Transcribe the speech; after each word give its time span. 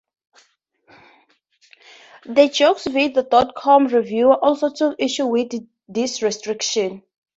The 2.23 2.49
"JeuxVideo 2.49 3.29
dot 3.29 3.53
com" 3.53 3.85
reviewer 3.85 4.33
also 4.43 4.71
took 4.73 4.95
issue 4.99 5.27
with 5.27 5.51
this 5.87 6.23
restriction. 6.23 7.03